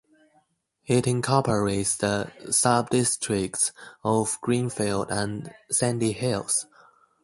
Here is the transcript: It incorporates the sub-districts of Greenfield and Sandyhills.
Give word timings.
It 0.87 1.05
incorporates 1.05 1.97
the 1.97 2.31
sub-districts 2.49 3.71
of 4.03 4.39
Greenfield 4.41 5.11
and 5.11 5.53
Sandyhills. 5.71 6.65